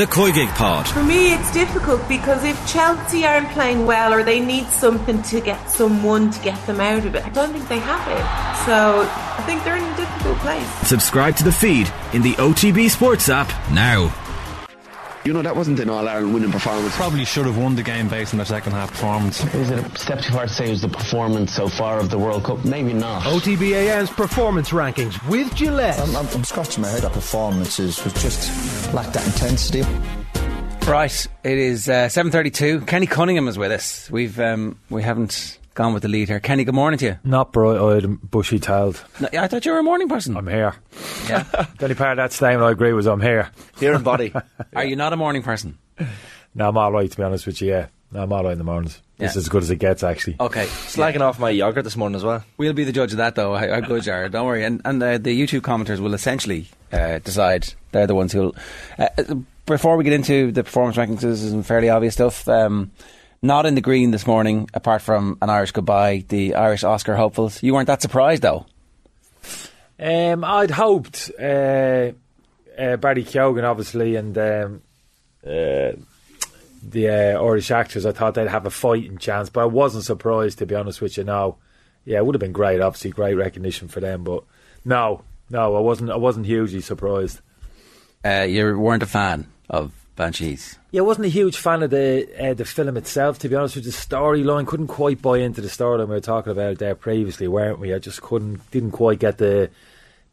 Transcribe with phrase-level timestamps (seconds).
[0.00, 0.88] the Koigig Pod.
[0.88, 5.42] For me, it's difficult because if Chelsea aren't playing well or they need something to
[5.42, 8.64] get someone to get them out of it, I don't think they have it.
[8.64, 10.88] So I think they're in a difficult place.
[10.88, 14.10] Subscribe to the feed in the OTB Sports app now.
[15.30, 16.96] You know, that wasn't an All Ireland winning performance.
[16.96, 19.44] Probably should have won the game based on their second half performance.
[19.54, 22.10] Is it a step too far to say it was the performance so far of
[22.10, 22.64] the World Cup?
[22.64, 23.22] Maybe not.
[23.22, 26.00] OTBAM's performance rankings with Gillette.
[26.00, 27.02] I'm, I'm, I'm scratching my head.
[27.02, 29.84] That performances was just lacked that intensity.
[30.90, 32.80] Right, it is uh, seven thirty-two.
[32.80, 34.10] Kenny Cunningham is with us.
[34.10, 36.40] We've um, we haven't gone with the lead here.
[36.40, 37.18] Kenny, good morning to you.
[37.24, 39.02] Not bright-eyed and bushy-tailed.
[39.20, 40.36] No, I thought you were a morning person.
[40.36, 40.74] I'm here.
[41.28, 41.42] Yeah.
[41.78, 43.50] the only part of that statement I agree was I'm here.
[43.78, 44.32] Here in body.
[44.74, 45.78] Are you not a morning person?
[46.54, 47.68] No, I'm all right to be honest with you.
[47.70, 49.00] Yeah, no, I'm all right in the mornings.
[49.18, 49.30] This Yeah.
[49.30, 50.36] is as good as it gets, actually.
[50.40, 52.42] Okay, Slagging off my yogurt this morning as well.
[52.56, 53.54] we'll be the judge of that, though.
[53.54, 54.28] How, how good you are.
[54.28, 54.64] Don't worry.
[54.64, 57.72] And, and uh, the YouTube commenters will essentially uh, decide.
[57.92, 58.56] They're the ones who'll.
[58.98, 59.34] Uh, uh,
[59.66, 62.48] before we get into the performance rankings, this is some fairly obvious stuff.
[62.48, 62.90] Um,
[63.42, 66.24] not in the green this morning, apart from an Irish goodbye.
[66.28, 67.62] The Irish Oscar hopefuls.
[67.62, 68.66] You weren't that surprised, though.
[69.98, 72.12] Um, I'd hoped uh,
[72.78, 74.82] uh, Barry Keoghan, obviously, and um,
[75.44, 75.92] uh,
[76.82, 78.06] the uh, Irish actors.
[78.06, 81.16] I thought they'd have a fighting chance, but I wasn't surprised to be honest with
[81.16, 81.24] you.
[81.24, 81.56] No,
[82.04, 82.80] yeah, it would have been great.
[82.80, 84.44] Obviously, great recognition for them, but
[84.84, 86.10] no, no, I wasn't.
[86.10, 87.40] I wasn't hugely surprised.
[88.24, 90.78] Uh, you weren't a fan of Banshees.
[90.90, 93.38] Yeah, I wasn't a huge fan of the uh, the film itself.
[93.38, 96.20] To be honest with you, the storyline couldn't quite buy into the storyline we were
[96.20, 97.94] talking about there previously, weren't we?
[97.94, 99.70] I just couldn't, didn't quite get the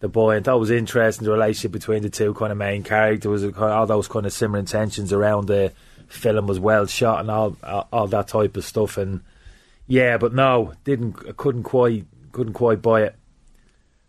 [0.02, 0.35] the buy.
[0.35, 3.45] And thought it was interesting the relationship between the two kind of main characters.
[3.45, 5.71] Was all those kind of similar tensions around the
[6.08, 8.97] film was well shot and all all, all that type of stuff.
[8.97, 9.21] And
[9.88, 13.15] yeah, but no, didn't couldn't quite couldn't quite buy it.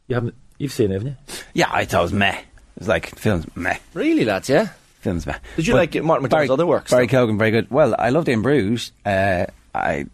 [0.09, 1.17] You haven't you've seen it, haven't you?
[1.55, 2.37] Yeah, I thought it was meh.
[2.39, 2.47] It
[2.81, 3.79] was like films meh.
[3.95, 4.71] Really, lads, yeah?
[5.01, 5.25] Films.
[5.57, 6.91] Did you But like Martin McDonagh's other works?
[6.91, 7.27] Barry though?
[7.27, 7.71] Keoghan, very good.
[7.71, 8.93] Well, I loved In Bruges.
[9.07, 10.07] Uh, I,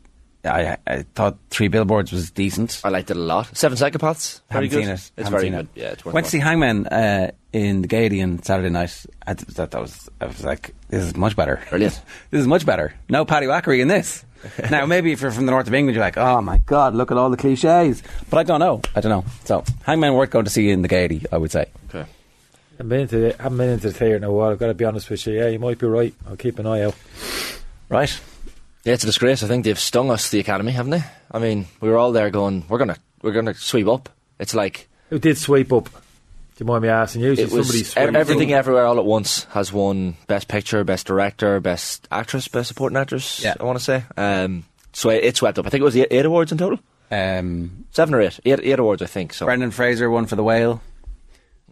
[0.44, 2.80] I I thought Three Billboards was decent.
[2.84, 3.56] I liked it a lot.
[3.56, 4.40] Seven Psychopaths.
[4.50, 4.80] Very good.
[4.84, 4.92] seen it.
[4.94, 5.60] It's Haven't very good.
[5.60, 5.68] it.
[5.74, 6.38] Yeah, it's worth Went to see.
[6.38, 9.06] Hangman uh, in the Gaiety on Saturday night.
[9.26, 11.62] I th- thought that was I was like, this is much better.
[11.70, 12.00] Brilliant.
[12.30, 12.94] this is much better.
[13.08, 14.24] No Paddy Wackery in this.
[14.70, 17.10] now maybe if you're from the north of England, you're like, oh my god, look
[17.10, 18.02] at all the cliches.
[18.28, 18.82] But I don't know.
[18.94, 19.24] I don't know.
[19.44, 21.66] So Hangman worth going to see in the Gaiety, I would say.
[21.88, 22.04] Okay.
[22.78, 24.50] I've been into the, haven't been into the theatre in a while.
[24.50, 25.34] I've got to be honest with you.
[25.34, 26.14] Yeah, you might be right.
[26.28, 26.94] I'll keep an eye out.
[27.88, 28.20] Right.
[28.84, 29.42] Yeah, it's a disgrace.
[29.42, 31.04] I think they've stung us, the academy, haven't they?
[31.30, 34.08] I mean, we were all there going, we're gonna, we're gonna sweep up.
[34.38, 35.84] It's like Who did sweep up?
[35.86, 37.22] Do you mind me asking?
[37.22, 37.32] you?
[37.32, 38.58] it was somebody everything, up.
[38.58, 43.42] everywhere, all at once has won best picture, best director, best actress, best supporting actress.
[43.42, 43.54] Yeah.
[43.58, 44.04] I want to say.
[44.16, 45.66] Um, so it, it swept up.
[45.66, 46.78] I think it was eight, eight awards in total.
[47.10, 49.34] Um, Seven or eight, eight awards, I think.
[49.34, 50.80] So Brendan Fraser won for The Whale,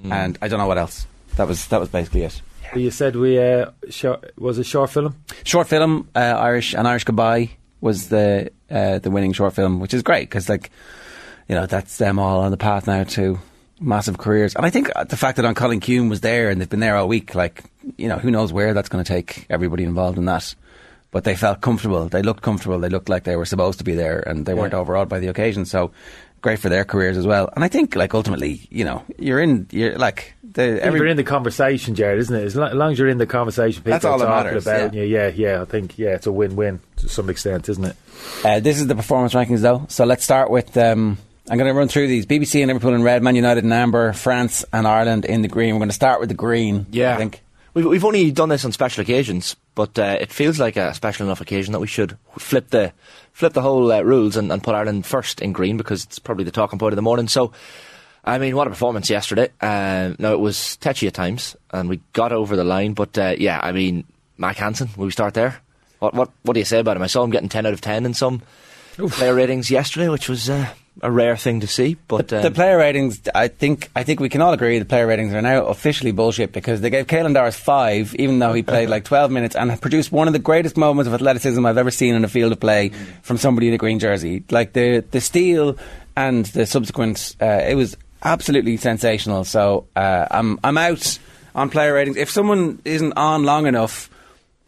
[0.03, 0.13] Mm.
[0.13, 1.07] and I don't know what else.
[1.37, 2.41] That was that was basically it.
[2.75, 5.17] You said we uh, short, was a short film.
[5.45, 9.95] Short film, uh, Irish, an Irish Goodbye was the uh, the winning short film, which
[9.95, 10.71] is great because like
[11.49, 13.39] you know that's them all on the path now to
[13.81, 14.55] massive careers.
[14.55, 16.81] And I think uh, the fact that on Colin Kuhn was there and they've been
[16.81, 17.65] there all week, like
[17.97, 20.55] you know who knows where that's going to take everybody involved in that.
[21.11, 22.09] But they felt comfortable.
[22.09, 22.79] They looked comfortable.
[22.79, 25.27] They looked like they were supposed to be there, and they weren't overawed by the
[25.27, 25.67] occasion.
[25.67, 25.91] So
[26.43, 27.49] great for their careers as well.
[27.55, 29.67] And I think like ultimately, you know, you're in.
[29.71, 32.45] You're like the Every, you're in the conversation, Jared, isn't it?
[32.45, 34.67] As lo- as long as you're in the conversation, people That's all are that matters,
[34.67, 35.03] about yeah.
[35.03, 35.09] you.
[35.09, 35.63] Yeah, yeah.
[35.63, 37.97] I think yeah, it's a win-win to some extent, isn't it?
[38.45, 39.87] Uh, this is the performance rankings, though.
[39.89, 40.77] So let's start with.
[40.77, 41.17] Um,
[41.49, 44.13] I'm going to run through these: BBC and Liverpool in red, Man United in amber,
[44.13, 45.75] France and Ireland in the green.
[45.75, 46.87] We're going to start with the green.
[46.91, 47.15] Yeah.
[47.15, 47.41] I think.
[47.75, 51.27] We've, we've only done this on special occasions, but uh, it feels like a special
[51.27, 52.93] enough occasion that we should flip the
[53.33, 56.45] flip the whole uh, rules and, and put Ireland first in green because it's probably
[56.45, 57.29] the talking point of the morning.
[57.29, 57.53] So,
[58.25, 59.49] I mean, what a performance yesterday.
[59.61, 62.93] Uh, now it was tetchy at times, and we got over the line.
[62.93, 64.05] But uh, yeah, I mean,
[64.37, 64.91] Mack Hansen.
[64.97, 65.61] Will we start there?
[65.99, 67.03] What what what do you say about him?
[67.03, 68.43] I saw him getting ten out of ten in some
[68.97, 70.69] player ratings yesterday, which was uh,
[71.01, 71.97] a rare thing to see.
[72.09, 74.85] But The, the um, player ratings, I think, I think we can all agree the
[74.85, 78.63] player ratings are now officially bullshit because they gave Caelan Doris five, even though he
[78.63, 81.91] played like 12 minutes and produced one of the greatest moments of athleticism I've ever
[81.91, 82.91] seen in a field of play
[83.23, 84.45] from somebody in a green jersey.
[84.51, 85.79] Like the the steal
[86.17, 89.45] and the subsequent, uh, it was absolutely sensational.
[89.45, 91.19] So uh, I'm I'm out
[91.55, 92.17] on player ratings.
[92.17, 94.11] If someone isn't on long enough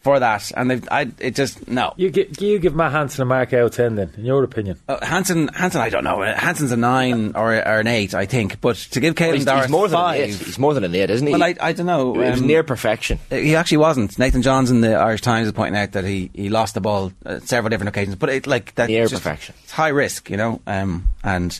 [0.04, 1.94] for that, and they've, I, it just no.
[1.96, 4.78] You give you give Mack Hansen a mark out of ten then, in your opinion.
[4.86, 6.20] Uh, Hansen, Hansen, I don't know.
[6.22, 8.60] Hansen's a nine or, or an eight, I think.
[8.60, 10.34] But to give Caelan he's, Doris he's more than five, an eight.
[10.36, 11.32] He's more than an eight, isn't he?
[11.32, 12.14] well, I, I don't know.
[12.20, 13.18] it was um, near perfection.
[13.30, 14.18] He actually wasn't.
[14.18, 17.10] Nathan Johns in the Irish Times is pointing out that he, he lost the ball
[17.24, 19.54] uh, several different occasions, but it like that Near just- perfection.
[19.62, 20.60] It's high risk, you know.
[20.66, 21.58] Um, and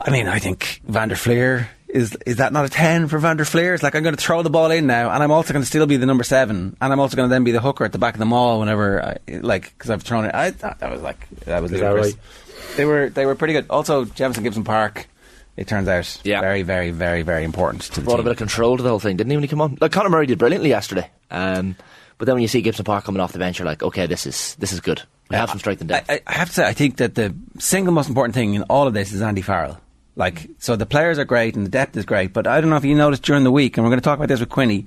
[0.00, 3.36] I mean, I think Van der Flier is is that not a ten for Van
[3.36, 3.82] der Fliers?
[3.82, 5.86] Like I'm going to throw the ball in now, and I'm also going to still
[5.86, 7.98] be the number seven, and I'm also going to then be the hooker at the
[7.98, 10.34] back of the maul whenever, I, like, because I've thrown it.
[10.34, 12.14] I thought that was like that was Is that ludicrous.
[12.14, 12.76] right?
[12.76, 13.66] They were they were pretty good.
[13.70, 15.08] Also, Jamison Gibson Park.
[15.56, 16.40] It turns out Yeah.
[16.40, 19.00] very very very very important to the brought a bit of control to the whole
[19.00, 19.36] thing, didn't he?
[19.36, 21.10] When he came on, like Conor Murray did brilliantly yesterday.
[21.32, 21.74] Um,
[22.16, 24.24] but then when you see Gibson Park coming off the bench, you're like, okay, this
[24.26, 25.02] is this is good.
[25.30, 26.08] We have some strength and depth.
[26.10, 28.86] I, I have to say, I think that the single most important thing in all
[28.86, 29.80] of this is Andy Farrell.
[30.18, 32.76] Like, so the players are great and the depth is great, but I don't know
[32.76, 34.86] if you noticed during the week, and we're going to talk about this with Quinny.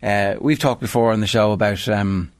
[0.00, 2.30] Uh, we've talked before on the show about um,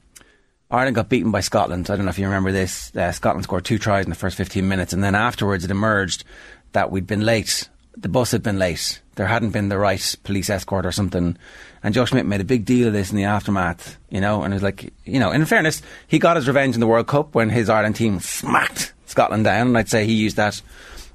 [0.71, 1.89] Ireland got beaten by Scotland.
[1.89, 2.95] I don't know if you remember this.
[2.95, 6.23] Uh, Scotland scored two tries in the first 15 minutes, and then afterwards it emerged
[6.71, 7.67] that we'd been late.
[7.97, 9.01] The bus had been late.
[9.15, 11.37] There hadn't been the right police escort or something.
[11.83, 14.53] And Joe Schmidt made a big deal of this in the aftermath, you know, and
[14.53, 17.35] it was like, you know, in fairness, he got his revenge in the World Cup
[17.35, 20.61] when his Ireland team smacked Scotland down, and I'd say he used that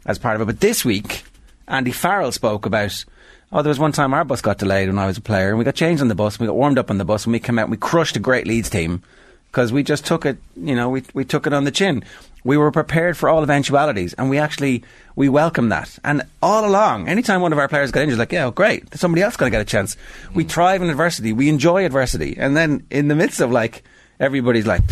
[0.06, 0.46] as part of it.
[0.46, 1.24] But this week,
[1.68, 3.04] Andy Farrell spoke about,
[3.52, 5.58] oh, there was one time our bus got delayed when I was a player, and
[5.58, 7.32] we got changed on the bus, and we got warmed up on the bus, and
[7.32, 9.02] we came out and we crushed a great Leeds team
[9.50, 12.04] because we just took it, you know, we, we took it on the chin.
[12.44, 14.84] We were prepared for all eventualities, and we actually
[15.16, 15.98] we welcome that.
[16.04, 19.36] And all along, anytime one of our players got injured, like, yeah, great, somebody else
[19.36, 19.96] going to get a chance.
[20.32, 20.48] We mm.
[20.48, 21.32] thrive in adversity.
[21.32, 23.82] We enjoy adversity, and then in the midst of like
[24.20, 24.82] everybody's like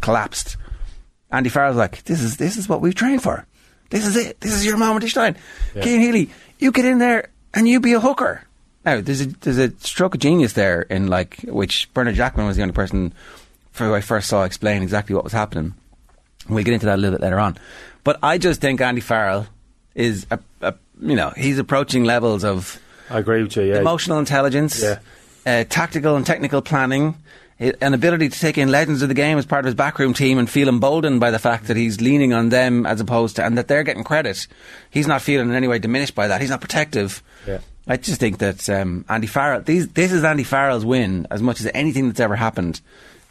[0.00, 0.56] collapsed.
[1.30, 3.46] Andy Farrell's like, this is this is what we've trained for.
[3.90, 4.40] This is it.
[4.40, 5.36] This is your moment to shine.
[5.74, 8.42] Cian Healy, you get in there and you be a hooker.
[8.84, 12.56] Now there's a there's a stroke of genius there in like which Bernard Jackman was
[12.56, 13.12] the only person
[13.72, 15.74] for who I first saw explain exactly what was happening.
[16.48, 17.56] We'll get into that a little bit later on.
[18.04, 19.46] But I just think Andy Farrell
[19.94, 22.80] is a, a you know he's approaching levels of
[23.10, 23.62] I agree with you.
[23.64, 24.98] Yeah, emotional intelligence, Yeah.
[25.46, 27.14] uh, tactical and technical planning,
[27.80, 30.38] an ability to take in legends of the game as part of his backroom team
[30.38, 33.56] and feel emboldened by the fact that he's leaning on them as opposed to, and
[33.58, 34.46] that they're getting credit.
[34.90, 36.40] He's not feeling in any way diminished by that.
[36.40, 37.22] He's not protective.
[37.46, 37.58] Yeah.
[37.86, 41.60] I just think that um, Andy Farrell, these, this is Andy Farrell's win as much
[41.60, 42.80] as anything that's ever happened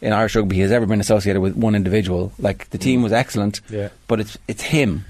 [0.00, 2.32] in Irish rugby has ever been associated with one individual.
[2.38, 3.88] Like the team was excellent, Yeah.
[4.06, 5.04] but it's it's him.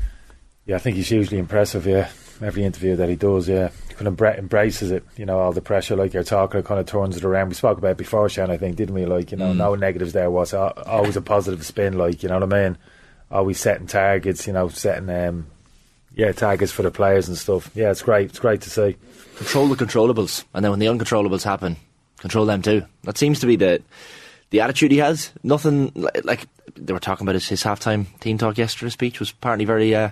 [0.67, 1.87] Yeah, I think he's hugely impressive.
[1.87, 2.09] Yeah,
[2.41, 5.05] every interview that he does, yeah, kind of embra- embraces it.
[5.17, 7.49] You know, all the pressure, like you're talking, it kind of turns it around.
[7.49, 9.06] We spoke about it before, Shan, I think, didn't we?
[9.06, 11.96] Like, you know, no negatives there was always a positive spin.
[11.99, 12.79] Like, you know what I mean?
[13.31, 14.46] Always setting targets.
[14.46, 15.46] You know, setting um,
[16.14, 17.70] yeah targets for the players and stuff.
[17.75, 18.31] Yeah, it's great.
[18.31, 18.96] It's great to see.
[19.37, 21.76] control the controllables, and then when the uncontrollables happen,
[22.19, 22.85] control them too.
[23.02, 23.82] That seems to be the
[24.50, 25.32] the attitude he has.
[25.43, 28.90] Nothing li- like they were talking about his, his halftime team talk yesterday.
[28.90, 30.11] Speech was apparently very uh,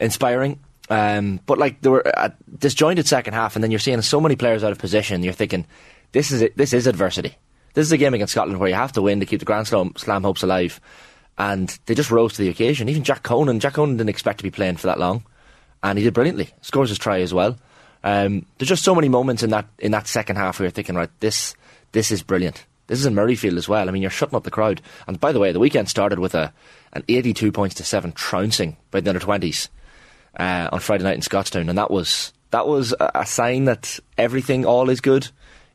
[0.00, 0.58] inspiring.
[0.90, 4.36] Um, but like there were a disjointed second half, and then you're seeing so many
[4.36, 5.22] players out of position.
[5.22, 5.66] You're thinking,
[6.12, 6.56] this is it.
[6.56, 7.36] This is adversity.
[7.74, 9.66] This is a game against Scotland where you have to win to keep the Grand
[9.66, 10.80] Slam, slam hopes alive.
[11.36, 12.88] And they just rose to the occasion.
[12.88, 15.24] Even Jack Conan, Jack Conan didn't expect to be playing for that long,
[15.82, 16.50] and he did brilliantly.
[16.62, 17.56] Scores his try as well.
[18.02, 20.96] Um, there's just so many moments in that in that second half where you're thinking,
[20.96, 21.54] right, this
[21.92, 22.64] this is brilliant.
[22.86, 23.86] This is in Murrayfield as well.
[23.86, 24.80] I mean, you're shutting up the crowd.
[25.06, 26.52] And by the way, the weekend started with a
[26.94, 29.68] an 82 points to seven trouncing by the under 20s
[30.36, 34.64] uh, on Friday night in Scotstoun, and that was that was a, sign that everything
[34.64, 35.28] all is good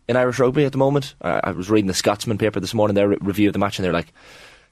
[0.08, 1.16] in Irish rugby at the moment.
[1.22, 3.78] Uh, I was reading the Scotsman paper this morning, their re- review of the match,
[3.78, 4.12] and they're like,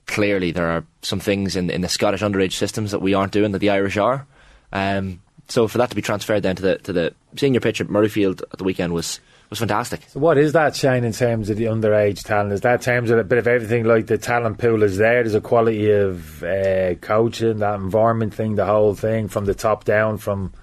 [0.08, 3.52] clearly there are some things in in the Scottish underage systems that we aren't doing
[3.52, 4.26] that the Irish are.
[4.74, 7.88] Um, so for that to be transferred then to the to the senior pitch at
[7.88, 9.20] Murrayfield at the weekend was
[9.52, 10.02] was fantastic.
[10.08, 12.54] So, what is that, Shane, in terms of the underage talent?
[12.54, 13.84] Is that in terms of a bit of everything?
[13.84, 15.22] Like the talent pool is there.
[15.22, 19.84] There's a quality of uh, coaching, that environment thing, the whole thing from the top
[19.84, 20.54] down, from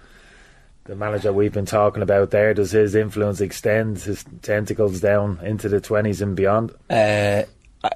[0.85, 2.55] the manager we've been talking about there.
[2.55, 6.71] Does his influence extend his tentacles down into the twenties and beyond?
[6.89, 7.43] Uh,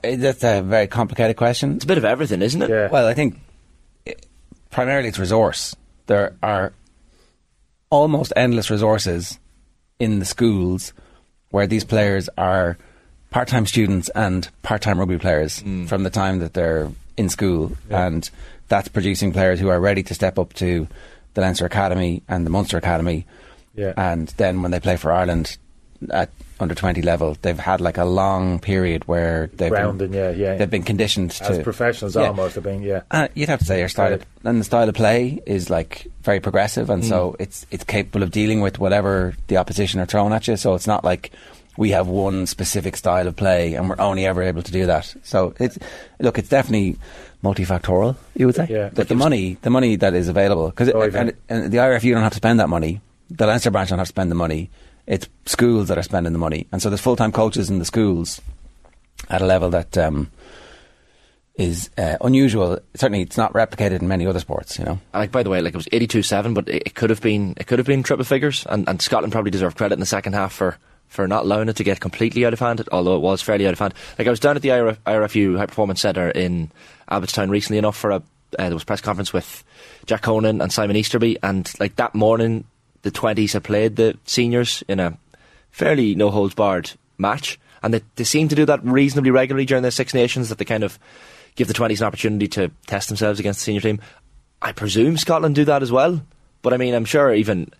[0.03, 1.77] that's a very complicated question.
[1.77, 2.69] It's a bit of everything, isn't it?
[2.69, 2.89] Yeah.
[2.91, 3.41] Well, I think
[4.07, 4.13] eh,
[4.71, 5.75] primarily it's resource.
[6.07, 6.75] There are
[7.89, 9.39] almost endless resources
[9.99, 10.93] in the schools
[11.51, 12.79] where these players are
[13.31, 15.87] part-time students and part-time rugby players hmm.
[15.87, 18.31] from the time that they're in school, and
[18.69, 20.89] that's producing players who are ready to step up to
[21.35, 23.27] the Leinster Academy and the Munster Academy,
[23.75, 23.93] Yeah.
[23.97, 25.57] and then when they play for Ireland
[26.11, 26.31] at
[26.61, 30.57] under 20 level, they've had like a long period where they've been, yeah, yeah.
[30.57, 32.29] they've been conditioned As to professionals, Yeah.
[32.29, 33.01] almost, have been, yeah.
[33.11, 36.07] uh, you'd have to say your style, of, and the style of play is like
[36.23, 37.09] very progressive, and Mm.
[37.09, 40.57] so it's it's capable of dealing with whatever the opposition are throwing at you.
[40.57, 41.33] So it's not like
[41.77, 45.13] we have one specific style of play, and we're only ever able to do that.
[45.25, 45.79] So it's
[46.21, 46.97] look, it's definitely
[47.43, 48.15] multifactorial.
[48.37, 48.91] You would say, Yeah.
[48.95, 52.23] but the money, the money that is available, because Oh, and, and the IRFU don't
[52.23, 53.01] have to spend that money.
[53.31, 54.71] The Leinster branch don't have to spend the money.
[55.07, 57.85] It's schools that are spending the money, and so there's full time coaches in the
[57.85, 58.41] schools
[59.29, 59.97] at a level that.
[59.99, 60.31] Um,
[61.55, 62.79] is uh, unusual.
[62.95, 64.79] Certainly, it's not replicated in many other sports.
[64.79, 64.99] You know.
[65.13, 67.55] Like by the way, like it was eighty-two seven, but it, it could have been
[67.57, 70.33] it could have been triple figures, and, and Scotland probably deserved credit in the second
[70.33, 70.79] half for
[71.09, 73.75] for not allowing it to get completely out of hand, although it was fairly out
[73.75, 73.93] of hand.
[74.19, 76.71] Like I was down at the IRF, IRFU High Performance Centre in
[77.11, 78.23] Abbotstown recently enough for a
[78.59, 79.65] uh, there was press conference with
[80.05, 82.65] Jack Conan and Simon Easterby, and like that morning,
[83.03, 85.17] the twenties had played the seniors in a
[85.71, 89.83] fairly no holds barred match, and they, they seem to do that reasonably regularly during
[89.83, 90.49] the Six Nations.
[90.49, 90.99] That they kind of
[91.57, 94.01] give the twenties an opportunity to test themselves against the senior team.
[94.61, 96.23] I presume Scotland do that as well,
[96.63, 97.73] but I mean, I'm sure even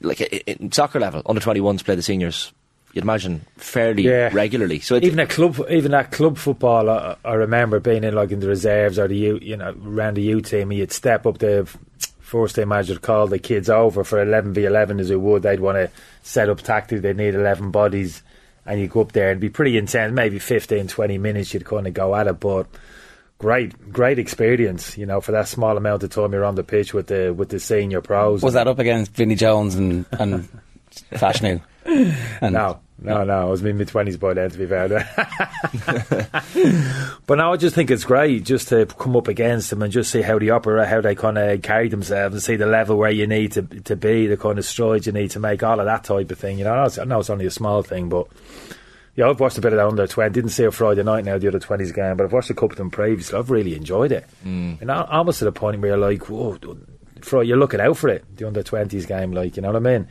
[0.00, 2.52] like in soccer level, under twenty ones play the seniors
[2.92, 4.30] you'd imagine fairly Yeah.
[4.32, 4.80] regularly.
[4.80, 8.40] So even at club, even at club football, I, I remember being in like in
[8.40, 11.36] the reserves or the U, you know, around the U team, and you'd step up
[11.36, 11.68] the
[12.26, 15.42] first team manager call the kids over for eleven v eleven as it would.
[15.42, 15.90] They'd want to
[16.22, 17.00] set up tactics.
[17.02, 18.22] They'd need eleven bodies,
[18.66, 20.12] and you go up there and be pretty intense.
[20.12, 22.66] Maybe 15, 20 minutes, you'd kind of go at it, but.
[23.38, 26.94] Great, great experience, you know, for that small amount of time you're on the pitch
[26.94, 28.42] with the with the senior pros.
[28.42, 30.48] Was that up against Vinnie Jones and and
[31.12, 31.60] Fashanu?
[31.86, 33.42] And No, no, no.
[33.42, 34.88] I was in my mid twenties by then, to be fair.
[37.26, 40.10] but now I just think it's great just to come up against them and just
[40.10, 43.10] see how they operate, how they kind of carry themselves, and see the level where
[43.10, 45.86] you need to to be, the kind of strides you need to make, all of
[45.86, 46.58] that type of thing.
[46.58, 48.26] You know, I know it's, I know it's only a small thing, but.
[49.18, 50.30] Yeah, I've watched a bit of that under 20.
[50.30, 52.72] Didn't see a Friday night now, the other 20s game, but I've watched a couple
[52.72, 53.38] of them previously.
[53.38, 54.26] I've really enjoyed it.
[54.44, 54.82] Mm.
[54.82, 56.58] And al- almost to the point where you're like, whoa,
[57.22, 59.78] Friday, you're looking out for it, the under 20s game, like, you know what I
[59.98, 60.06] mean?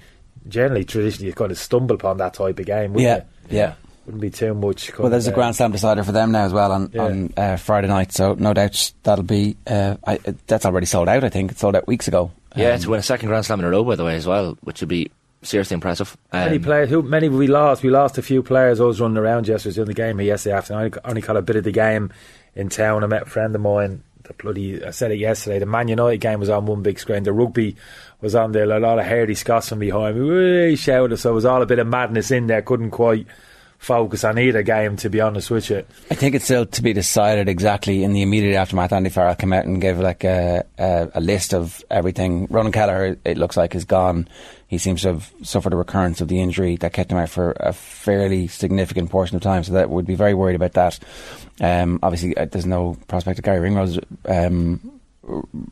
[0.48, 3.02] Generally, traditionally, you kind of stumble upon that type of game, wouldn't
[3.50, 3.58] yeah, you?
[3.58, 3.74] yeah.
[4.06, 4.90] Wouldn't be too much.
[4.90, 7.02] kind Well, there's a uh, Grand Slam decider for them now as well on Yeah.
[7.06, 8.12] on uh, Friday night.
[8.12, 9.58] So no doubt that'll be.
[9.66, 11.24] Uh, I, that's already sold out.
[11.24, 12.32] I think it sold out weeks ago.
[12.56, 14.28] yeah, Um, to win a second Grand Slam in a row, by the way, as
[14.28, 15.10] well, which would be
[15.42, 16.16] seriously impressive.
[16.32, 17.82] Many Um, players, who many we lost.
[17.82, 18.80] We lost a few players.
[18.80, 20.82] I was running around yesterday during the game here yesterday afternoon.
[20.82, 22.12] I only, only caught a bit of the game
[22.56, 23.04] in town.
[23.04, 24.04] I met a friend of mine.
[24.24, 25.60] The bloody, I said it yesterday.
[25.60, 27.24] The Man United game was on one big screen.
[27.24, 27.76] The rugby
[28.26, 28.70] was on there.
[28.70, 30.30] A lot of hardy from behind me.
[30.30, 31.18] Whee, shouted.
[31.18, 32.62] So it was all a bit of madness in there.
[32.62, 33.28] Couldn't quite
[33.78, 35.86] focus on either game, to be honest with you.
[36.10, 38.92] I think it's still to be decided exactly in the immediate aftermath.
[38.92, 42.48] Andy Farrell came out and gave like a, a, a list of everything.
[42.50, 44.28] Ronan Kelleher, it looks like, is gone.
[44.68, 47.52] He seems to have suffered a recurrence of the injury that kept him out for
[47.60, 49.64] a fairly significant portion of time.
[49.64, 51.00] So that would be very worried about that.
[51.62, 54.95] Um, obviously, uh, there's no prospect of Gary Ringrose um,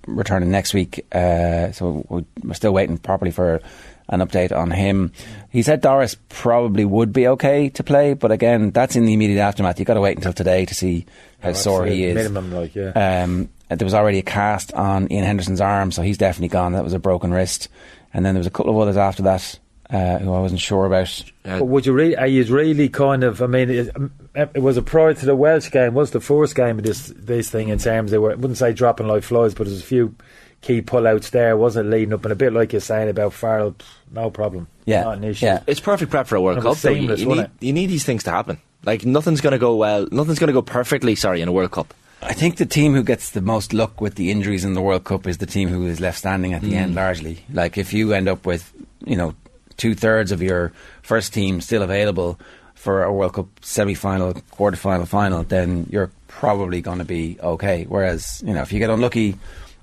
[0.08, 1.06] returning next week.
[1.12, 3.62] Uh, so we- we're still waiting properly for
[4.10, 5.12] an update on him.
[5.50, 9.42] He said Doris probably would be okay to play, but again, that's in the immediate
[9.42, 9.80] aftermath.
[9.80, 11.06] You've got to wait until today to see
[11.40, 12.16] how Oh, sore he is.
[12.16, 12.92] Minimum, like, yeah.
[13.24, 16.74] Um, there was already a cast on Ian Henderson's arm, so he's definitely gone.
[16.74, 17.70] That was a broken wrist.
[18.14, 19.58] And then there was a couple of others after that
[19.90, 21.24] uh, who I wasn't sure about.
[21.44, 22.16] But would you really?
[22.16, 23.42] Are you really kind of?
[23.42, 25.94] I mean, it, um, it was a prior to the Welsh game.
[25.94, 28.32] Was the first game of this this thing in terms they were?
[28.32, 30.16] I wouldn't say dropping like flies, but there's a few
[30.62, 31.58] key pullouts there.
[31.58, 33.76] Wasn't leading up, and a bit like you're saying about Farrell.
[34.12, 34.68] No problem.
[34.86, 35.46] Yeah, not an issue.
[35.46, 35.64] yeah.
[35.68, 36.66] it's perfect prep for a World Cup.
[36.66, 36.90] was Though.
[36.90, 38.60] You, seamless, you need, you need these things to happen.
[38.86, 40.08] Like nothing's going to go well.
[40.12, 41.16] Nothing's going to go perfectly.
[41.16, 41.94] Sorry, in a World Cup.
[42.22, 45.04] I think the team who gets the most luck with the injuries in the World
[45.04, 47.44] Cup is the team who is left standing at the end, largely.
[47.52, 48.72] Like if you end up with,
[49.06, 49.36] you know,
[49.78, 52.40] two thirds of your first team still available
[52.76, 57.38] for a World Cup semi final, quarter final, final, then you're probably going to be
[57.42, 57.86] okay.
[57.88, 59.38] Whereas, you know, if you get unlucky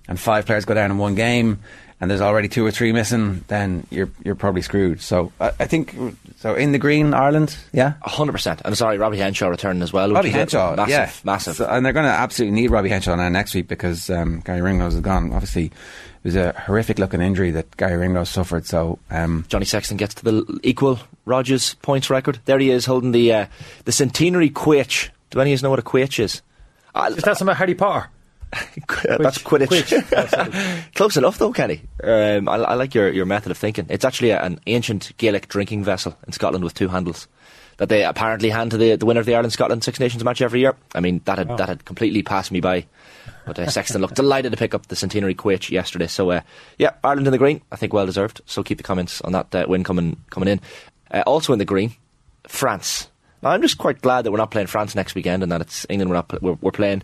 [0.06, 1.60] and five players go down in one game
[2.00, 5.00] and there's already two or three missing, then you're you're probably screwed.
[5.00, 5.94] So I, I think
[6.36, 6.54] so.
[6.54, 7.94] In the green, Ireland, yeah.
[8.02, 8.62] hundred percent.
[8.64, 10.10] I'm sorry, Robbie Henshaw returning as well.
[10.10, 11.56] Robbie Henshaw, massive, yeah, massive.
[11.56, 14.62] So- and they're going to absolutely need Robbie Henshaw now next week because um, Gary
[14.62, 15.32] Ringrose is gone.
[15.32, 15.72] Obviously,
[16.22, 18.66] it was a horrific looking injury that Gary Ringrose suffered.
[18.66, 22.40] So um, Johnny Sexton gets to the equal Rogers points record.
[22.44, 23.46] There he is holding the uh,
[23.84, 25.10] the centenary quitch.
[25.30, 26.42] Do any of you know what a quitch is?
[26.94, 28.08] I, Is that some of Harry Potter?
[28.52, 29.68] that's Quidditch.
[29.68, 30.84] Quidditch.
[30.94, 31.82] Close enough though, Kenny.
[32.02, 33.86] Um, I, I like your, your method of thinking.
[33.88, 37.28] It's actually a, an ancient Gaelic drinking vessel in Scotland with two handles
[37.76, 40.42] that they apparently hand to the, the winner of the Ireland Scotland Six Nations match
[40.42, 40.76] every year.
[40.94, 42.86] I mean that had that had completely passed me by.
[43.46, 46.06] But uh, Sexton looked delighted to pick up the centenary quitch yesterday.
[46.06, 46.40] So uh,
[46.78, 47.62] yeah, Ireland in the green.
[47.72, 48.40] I think well deserved.
[48.46, 50.60] So keep the comments on that uh, win coming coming in.
[51.10, 51.94] Uh, also in the green,
[52.46, 53.08] France.
[53.42, 55.86] Now I'm just quite glad that we're not playing France next weekend and that it's
[55.88, 57.02] England we're not we're, we're playing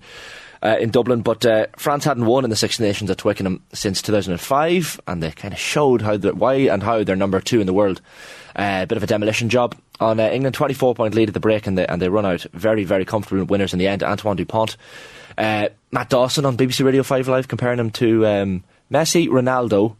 [0.62, 1.22] uh, in Dublin.
[1.22, 5.30] But uh, France hadn't won in the Six Nations at Twickenham since 2005, and they
[5.30, 8.00] kind of showed how the, why and how they're number two in the world.
[8.54, 11.40] Uh, a bit of a demolition job on uh, England, 24 point lead at the
[11.40, 14.02] break, and they, and they run out very very comfortable winners in the end.
[14.02, 14.76] Antoine Dupont,
[15.38, 19.96] uh, Matt Dawson on BBC Radio Five Live comparing him to um, Messi, Ronaldo,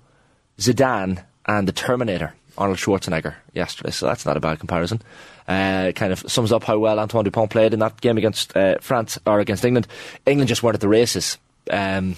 [0.59, 2.35] Zidane, and the Terminator.
[2.59, 5.03] Arnold Schwarzenegger yesterday, so that's not a bad comparison.
[5.47, 8.77] Uh, kind of sums up how well Antoine Dupont played in that game against uh,
[8.81, 9.87] France or against England.
[10.25, 11.39] England just weren't at the races.
[11.71, 12.17] Um,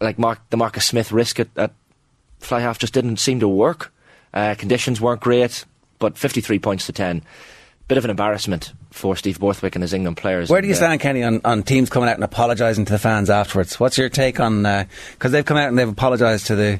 [0.00, 1.72] like Mark, the Marcus Smith risk at, at
[2.38, 3.92] fly half just didn't seem to work.
[4.32, 5.64] Uh, conditions weren't great,
[5.98, 7.22] but 53 points to 10.
[7.90, 10.48] Bit of an embarrassment for Steve Borthwick and his England players.
[10.48, 13.00] Where do you uh, stand, Kenny, on, on teams coming out and apologising to the
[13.00, 13.80] fans afterwards?
[13.80, 14.62] What's your take on
[15.12, 16.78] because they've come out and they've apologised to the,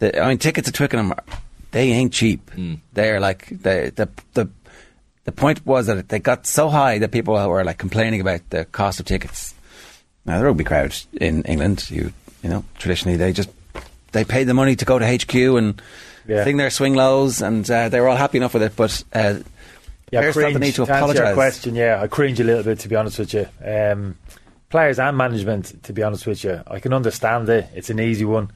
[0.00, 1.22] the I mean tickets at Twickenham, are-
[1.70, 2.50] they ain't cheap.
[2.50, 2.74] Hmm.
[2.94, 4.48] They're like the the the
[5.22, 8.64] the point was that they got so high that people were like complaining about the
[8.64, 9.54] cost of tickets.
[10.26, 13.50] Now the rugby crowd in England, you you know, traditionally they just
[14.10, 15.80] they paid the money to go to HQ and
[16.26, 16.42] Yeah.
[16.42, 18.72] sing their swing lows, and uh, they were all happy enough with it.
[18.74, 19.38] But uh,
[20.10, 20.58] Yeah, players the cringe.
[20.60, 23.32] need to answer your question, yeah, I cringe a little bit to be honest with
[23.34, 23.46] you.
[23.64, 24.16] Um,
[24.68, 27.68] players and management, to be honest with you, I can understand it.
[27.74, 28.50] It's an easy one.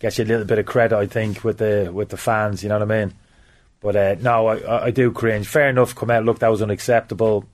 [0.00, 2.62] Gets you a little bit of credit, I think, with the with the fans.
[2.62, 3.14] You know what I mean?
[3.80, 5.46] But uh, no, I, I- do cringe.
[5.46, 5.94] Fair enough.
[5.94, 6.24] Come out.
[6.24, 7.44] Look, that was unacceptable.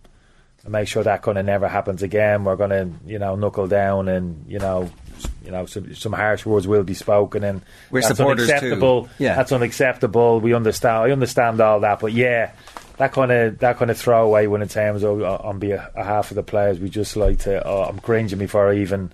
[0.62, 2.44] And make sure that kind of never happens again.
[2.44, 4.90] We're going to, you know, knuckle down and you know,
[5.44, 8.52] you know, some, some harsh words will be spoken, and We're that's supporters too.
[8.52, 9.08] unacceptable.
[9.18, 9.36] Yeah.
[9.36, 10.40] that's unacceptable.
[10.40, 10.96] We understand.
[11.04, 12.52] I understand all that, but yeah,
[12.96, 16.36] that kind of that kind of throwaway when in terms of uh, on behalf of
[16.36, 17.66] the players, we just like to.
[17.66, 19.12] Oh, I'm cringing before I even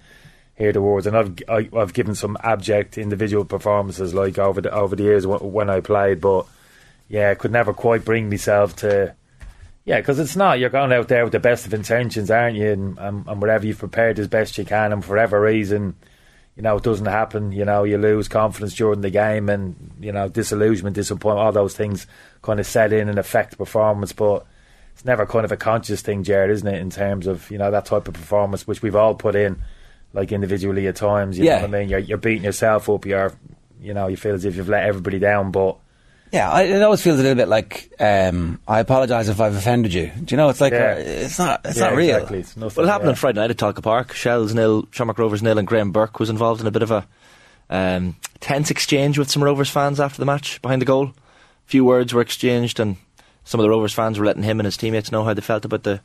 [0.55, 4.73] hear the words, and I've I, I've given some abject individual performances like over the
[4.73, 6.47] over the years wh- when I played, but
[7.09, 9.15] yeah, I could never quite bring myself to.
[9.87, 10.59] Yeah, because it's not.
[10.59, 12.71] You're going out there with the best of intentions, aren't you?
[12.71, 15.97] And, and, and whatever you've prepared as best you can, and for whatever reason,
[16.61, 17.53] you know, it doesn't happen.
[17.53, 21.75] You know, you lose confidence during the game, and you know, disillusionment, disappointment, all those
[21.75, 22.07] things
[22.43, 24.13] kind of set in and affect performance.
[24.13, 24.45] But
[24.93, 26.79] it's never kind of a conscious thing, Jared, isn't it?
[26.79, 29.57] In terms of you know that type of performance, which we've all put in,
[30.13, 31.39] like individually at times.
[31.39, 31.57] You Yeah.
[31.63, 31.89] know what I mean?
[31.89, 33.07] You're, you're beating yourself up.
[33.07, 33.33] You're,
[33.81, 35.79] you know, you feel as if you've let everybody down, but.
[36.33, 39.93] Yeah, I, it always feels a little bit like um, I apologise if I've offended
[39.93, 40.07] you.
[40.25, 40.49] Do you know?
[40.49, 40.95] It's like Yeah.
[40.97, 41.61] uh, it's not.
[41.65, 42.17] It's Yeah, not real.
[42.17, 42.39] Exactly.
[42.41, 43.11] It's nothing, Well, it happened yeah.
[43.11, 44.13] on Friday night at Tolka Park.
[44.15, 47.07] Shels nil, Shamrock Rovers nil, and Graham Burke was involved in a bit of a
[47.69, 51.07] um, tense exchange with some Rovers fans after the match behind the goal.
[51.09, 51.13] A
[51.67, 52.97] few words were exchanged, and
[53.45, 55.65] some of the Rovers fans were letting him and his teammates know how they felt
[55.65, 56.01] about the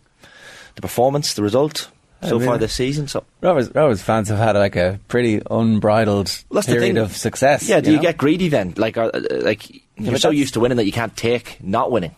[0.75, 1.89] the performance, the result
[2.21, 3.07] so Yeah, far this season.
[3.07, 7.15] So, Rovers, Rovers fans have had like a pretty unbridled Well, that's the period of
[7.15, 7.69] success.
[7.69, 8.01] yeah, do you know?
[8.01, 8.73] get greedy then?
[8.75, 12.15] Like, are, uh, like you're so used to winning that you can't take not winning.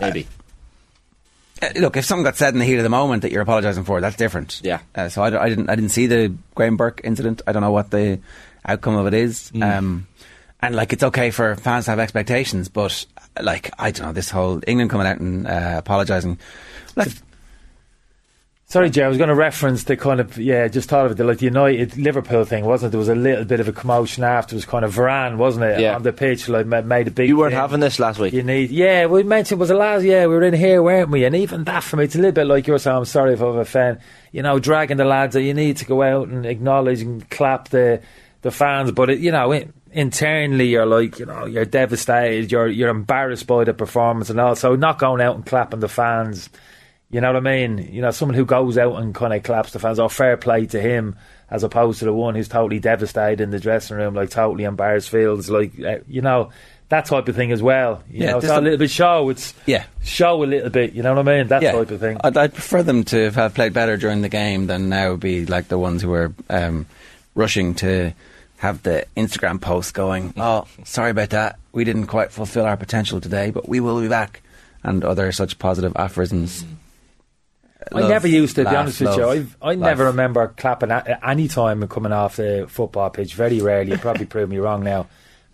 [0.00, 0.26] Maybe.
[1.60, 3.84] Uh, look, if something got said in the heat of the moment that you're apologising
[3.84, 4.60] for, that's different.
[4.62, 4.80] Yeah.
[4.94, 5.68] Uh, so I, I didn't.
[5.68, 7.42] I didn't see the Graham Burke incident.
[7.46, 8.20] I don't know what the
[8.64, 9.50] outcome of it is.
[9.52, 9.78] Mm.
[9.78, 10.06] Um,
[10.60, 13.06] and like, it's okay for fans to have expectations, but
[13.40, 14.12] like, I don't know.
[14.12, 16.38] This whole England coming out and uh, apologising.
[16.96, 17.10] Like,
[18.70, 21.14] Sorry, Jay, I was going to reference the kind of yeah, just thought of it,
[21.14, 22.90] the, like the United Liverpool thing, wasn't it?
[22.90, 24.54] There was a little bit of a commotion after.
[24.54, 25.94] It was kind of Varane, wasn't it, Yeah.
[25.94, 26.50] on the pitch?
[26.50, 27.28] Like made a big.
[27.28, 27.60] You weren't thing.
[27.60, 28.34] having this last week.
[28.34, 29.06] You need, yeah.
[29.06, 30.26] We mentioned was the last, yeah.
[30.26, 31.24] We were in here, weren't we?
[31.24, 32.94] And even that for me, it's a little bit like you were saying.
[32.94, 34.00] I'm sorry if I'm a fan.
[34.32, 37.68] You know, dragging the lads that you need to go out and acknowledge and clap
[37.70, 38.02] the
[38.42, 42.52] the fans, but it, you know, it, internally you're like, you know, you're devastated.
[42.52, 46.50] You're you're embarrassed by the performance and also not going out and clapping the fans.
[47.10, 47.78] You know what I mean?
[47.90, 50.66] You know, someone who goes out and kind of claps the fans, or fair play
[50.66, 51.16] to him,
[51.50, 55.08] as opposed to the one who's totally devastated in the dressing room, like totally embarrassed,
[55.08, 56.50] feels like, uh, you know,
[56.90, 58.02] that type of thing as well.
[58.10, 59.28] You Yeah, know, a little bit show.
[59.30, 59.84] It's yeah.
[60.02, 60.92] show a little bit.
[60.92, 61.48] You know what I mean?
[61.48, 61.72] That yeah.
[61.72, 62.18] type of thing.
[62.22, 65.68] I'd, I'd prefer them to have played better during the game than now be like
[65.68, 66.86] the ones who are um,
[67.34, 68.12] rushing to
[68.58, 71.58] have the Instagram post going, oh, sorry about that.
[71.72, 74.42] We didn't quite fulfill our potential today, but we will be back.
[74.82, 76.64] And other such positive aphorisms.
[77.92, 79.28] I never used to, to be laugh, honest with you.
[79.28, 79.78] I've, I life.
[79.78, 83.34] never remember clapping at any time and coming off the football pitch.
[83.34, 83.92] Very rarely.
[83.92, 85.06] You probably prove me wrong now.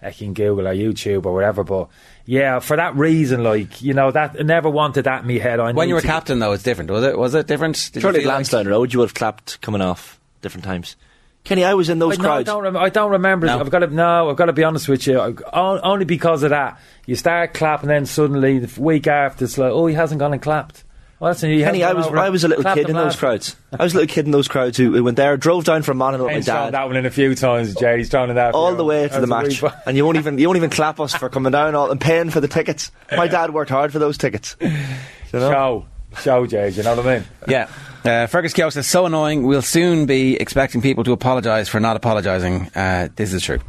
[0.03, 1.65] I can Google or YouTube or whatever.
[1.65, 1.89] But
[2.27, 5.61] yeah, for that reason, like you know, that I never wanted that in my head.
[5.61, 6.91] I When you were captain, though, it's different.
[6.91, 7.19] Was it?
[7.19, 7.77] Was it different?
[7.93, 10.65] Did you Surely at feel like- Lansdowne Road, you would have clapped coming off different
[10.65, 10.97] times.
[11.45, 12.47] Kenny, I was in those I, no, I crowds.
[12.47, 12.63] don't.
[12.63, 13.47] Rem- I don't remember.
[13.47, 13.61] No.
[13.61, 13.87] I've got to.
[13.89, 15.21] No, I've got to be honest with you.
[15.21, 19.59] I- o- Only because of that, you start clapping, then suddenly the week after, it's
[19.59, 20.84] like, oh, he hasn't gone and clapped.
[21.20, 23.57] Well, that's he Kenny, I was I was a little clapped kid in those crowds.
[23.72, 25.98] I was a little kid in those crowds who, who went there, drove down from
[25.98, 27.98] Monaghan with my Ben's dad that one in a few times, Jerry.
[27.98, 30.48] He's thrown it out all the way to the match, and you won't even you
[30.48, 32.90] won't even clap us for coming down all, and paying for the tickets.
[33.11, 34.57] My dad worked hard for those tickets.
[34.61, 34.68] You
[35.33, 35.50] know?
[35.50, 35.87] Show,
[36.20, 36.70] show, Jerry.
[36.70, 37.24] You know what I mean?
[37.48, 37.68] Yeah.
[38.05, 39.46] Uh, Fergus Keogh says, so annoying.
[39.46, 42.70] We'll soon be expecting people to apologise for not apologising.
[42.74, 43.61] Uh, this is true.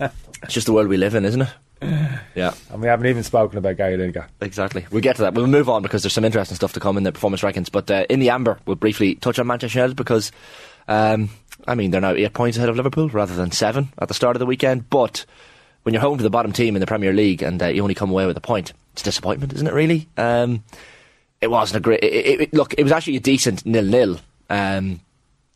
[0.00, 1.48] It's just the world we live in, isn't it?
[2.34, 4.26] Yeah, And we haven't even spoken about Gary Lineker.
[4.40, 4.86] exactly.
[4.90, 5.34] We'll get to that.
[5.34, 7.70] We'll move on because there's some interesting stuff to come in the performance rankings.
[7.70, 10.32] But uh, in the amber, we'll briefly touch on Manchester United because,
[10.88, 11.30] um,
[11.68, 14.34] I mean, they're now eight points ahead of Liverpool rather than seven at the start
[14.34, 14.90] of the weekend.
[14.90, 15.24] But
[15.84, 17.94] when you're home to the bottom team in the Premier League and uh, you only
[17.94, 19.72] come away with a point, it's a disappointment, isn't it?
[19.72, 20.64] Really, um,
[21.40, 22.02] it wasn't a great.
[22.02, 24.18] It, it, it- look, it was actually a decent nil-nil.
[24.50, 25.00] Um,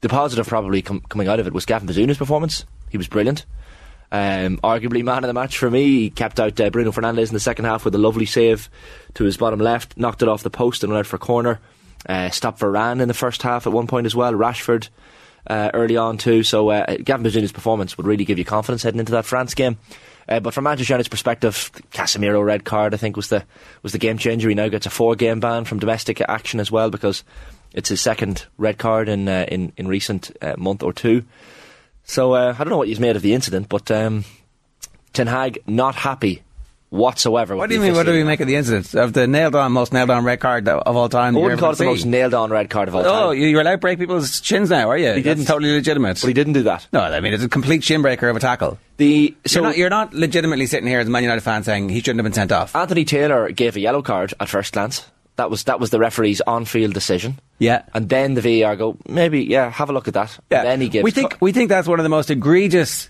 [0.00, 2.64] the positive probably com- coming out of it was Gavin Bazunu's performance.
[2.90, 3.44] He was brilliant.
[4.10, 5.84] Um, arguably man of the match for me.
[5.84, 8.70] He kept out uh, Bruno Fernandes in the second half with a lovely save
[9.14, 11.60] to his bottom left, knocked it off the post and went out for a corner.
[12.08, 14.32] Uh, stopped Varane in the first half at one point as well.
[14.32, 14.88] Rashford
[15.46, 16.42] uh, early on too.
[16.42, 19.78] So uh, Gavin Bazunu's performance would really give you confidence heading into that France game.
[20.28, 23.44] Uh, but from Manchester United's perspective, Casemiro red card I think was the
[23.82, 24.48] was the game changer.
[24.48, 27.24] He now gets a four game ban from domestic action as well because
[27.72, 31.24] it's his second red card in uh, in in recent uh, month or two.
[32.10, 34.24] So uh, I don't know what you've made of the incident, but um,
[35.12, 36.42] Ten Hag not happy
[36.88, 37.54] whatsoever.
[37.54, 37.92] What do you mean?
[37.92, 40.40] What do we make of the incident of the nailed on, most nailed on red
[40.40, 41.36] card of all time?
[41.36, 43.12] I you wouldn't call it the most nailed on red card of all time.
[43.12, 45.12] Oh, you- you're allowed to break people's chins now, are you?
[45.12, 45.48] He That's didn't.
[45.48, 46.18] totally legitimate.
[46.22, 46.86] but he didn't do that.
[46.92, 48.78] No, I mean it's a complete shin breaker of a tackle.
[48.96, 51.90] The so you're not you're not legitimately sitting here as a Man United fan saying
[51.90, 52.74] he shouldn't have been sent off.
[52.74, 55.04] Anthony Taylor gave a yellow card at first glance.
[55.38, 57.38] That was that was the referee's on-field decision.
[57.58, 57.82] Yeah.
[57.94, 60.38] and then the VAR go maybe yeah have a look at that.
[60.50, 60.58] Yeah.
[60.58, 61.04] And then he gives.
[61.04, 63.08] we think we think that's one of the most egregious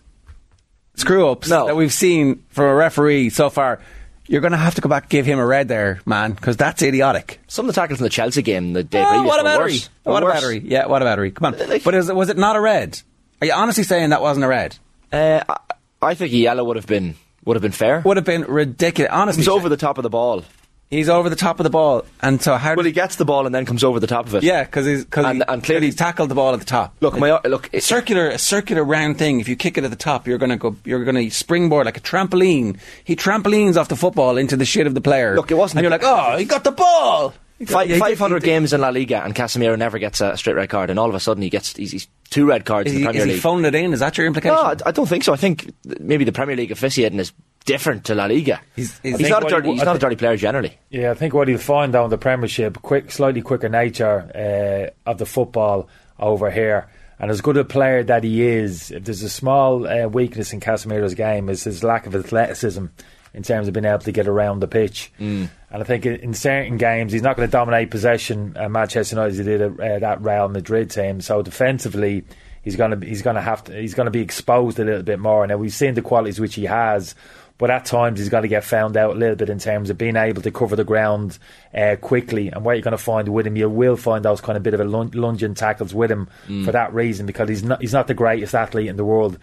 [0.95, 1.67] screw ups No.
[1.67, 3.81] that we've seen from a referee so far.
[4.27, 6.59] You're going to have to go back and give him a red there, man, because
[6.59, 7.41] that's idiotic.
[7.49, 9.73] some of the tackles in the Chelsea game the day Oh, previous what a battery!
[9.73, 9.89] worse.
[10.03, 10.61] What a battery!
[10.63, 11.31] Yeah, what a battery!
[11.31, 13.01] Come on, Like- but is, was it not a red?
[13.41, 14.77] Are you honestly saying that wasn't a red?
[15.11, 15.57] Uh, I,
[16.03, 17.15] I think a yellow would have been
[17.47, 18.03] would have been fair.
[18.05, 19.11] Would have been ridiculous.
[19.11, 20.45] Honestly, He's over the top of the ball.
[20.91, 22.75] He's over the top of the ball, and so how?
[22.75, 24.43] Well, he gets the ball and then comes over the top of it.
[24.43, 26.95] yeah, because he's because And- he, and clearly- he's tackled the ball at the top.
[27.03, 27.69] Look, my look.
[27.73, 29.39] It, circular, a circular round thing.
[29.41, 30.77] If you kick it at the top, you're gonna go.
[30.87, 32.79] You're gonna springboard like a trampoline.
[33.05, 35.37] He trampolines off the football into the shit of the player.
[35.37, 37.35] Look, it wasn't- And you're like, oh, he got the ball.
[37.59, 40.37] He got- Five, yeah, 500 he- games in La Liga and Casemiro never gets a
[40.37, 42.89] straight red card and all of a sudden he gets he's, he's two red cards
[42.89, 43.93] Is in he, the Premier is he phoning it in?
[43.93, 44.55] Is that your implication?
[44.55, 45.33] no, I, I don't think so.
[45.33, 47.33] I think maybe the Premier League officiating is
[47.65, 48.61] different to La Liga.
[48.77, 49.73] He's- He's, he's- not a dirty.
[49.73, 50.79] He's I not a dirty player generally.
[50.91, 55.19] Yeah, I think what he'll find down the Premiership, quick, slightly quicker nature uh, of
[55.19, 56.89] the football over here.
[57.21, 60.61] And as good a player that he is, if there's a small uh, weakness in
[60.61, 62.87] Casemiro's game, is his lack of athleticism
[63.35, 65.13] in terms of being able to get around the pitch.
[65.19, 65.51] Mm.
[65.71, 68.57] And I think in, in certain games, he's not going to dominate possession.
[68.57, 71.21] Uh, Manchester United as he did at uh, that Real Madrid team.
[71.21, 72.25] So defensively,
[72.63, 75.03] he's going to he's going to have to he's going to be exposed a little
[75.03, 75.47] bit more.
[75.47, 77.15] Now we've seen the qualities which he has.
[77.59, 79.99] But at times he's got to get found out a little bit in terms of
[79.99, 81.39] being able to cover the ground
[81.75, 82.49] uh, quickly.
[82.49, 84.75] And where you're going to find with him, you will find those kind of bit
[84.75, 86.29] of a lun- lunging tackles with him
[86.65, 89.39] for that reason because he's not he's not the greatest athlete in the world.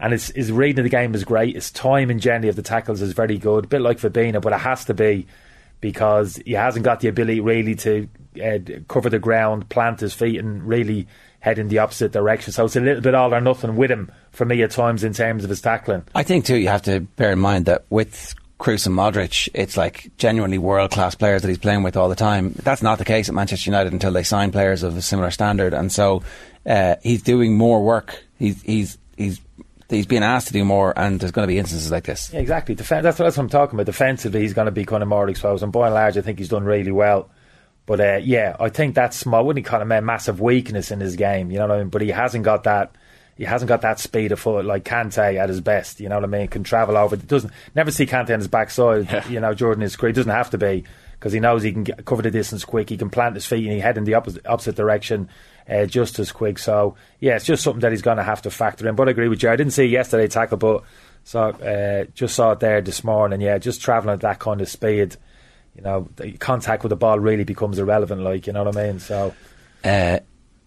[0.00, 1.54] And his, his reading of the game is great.
[1.54, 4.60] His timing generally of the tackles is very good, a bit like Fabinho, but it
[4.60, 5.26] has to be
[5.80, 8.08] because he hasn't got the ability really to
[8.42, 11.06] uh, cover the ground, plant his feet, and really
[11.40, 12.52] head in the opposite direction.
[12.52, 15.12] So it's a little bit all or nothing with him for me at times in
[15.12, 16.04] terms of his tackling.
[16.14, 16.56] I think too.
[16.56, 20.90] You have to bear in mind that with Kroos and Modric, it's like genuinely world
[20.90, 22.54] class players that he's playing with all the time.
[22.62, 25.72] That's not the case at Manchester United until they sign players of a similar standard,
[25.72, 26.22] and so
[26.66, 28.22] uh, he's doing more work.
[28.38, 29.40] He's he's he's
[29.88, 32.30] he's being asked to do more, and there's going to be instances like this.
[32.32, 32.76] Yeah, exactly.
[32.76, 33.86] Defen- that's, that's what I'm talking about.
[33.86, 35.62] Defensively, he's going to be kind of more exposed.
[35.62, 37.30] And by and large, I think he's done really well.
[37.86, 41.16] But uh, yeah, I think that's my wouldn't call him a massive weakness in his
[41.16, 41.50] game.
[41.50, 41.88] You know what I mean?
[41.88, 42.94] But he hasn't got that.
[43.36, 45.98] He hasn't got that speed of foot like Kante at his best.
[45.98, 46.48] You know what I mean?
[46.48, 47.16] Can travel over.
[47.16, 49.10] Doesn't never see Kante on his backside.
[49.10, 49.28] Yeah.
[49.28, 50.14] You know, Jordan is great.
[50.14, 50.84] Doesn't have to be
[51.20, 52.90] because he knows he can get, cover the distance quick.
[52.90, 55.28] He can plant his feet and he head in the opposite, opposite direction
[55.68, 56.58] uh, just as quick.
[56.58, 58.94] So yeah, it's just something that he's going to have to factor in.
[58.94, 59.50] But I agree with you.
[59.50, 60.82] I didn't see yesterday tackle, but
[61.24, 63.40] so uh, just saw it there this morning.
[63.40, 65.16] Yeah, just traveling at that kind of speed.
[65.74, 68.22] You know, contact with the ball really becomes irrelevant.
[68.22, 68.98] Like you know what I mean?
[68.98, 69.34] So
[69.84, 70.18] uh,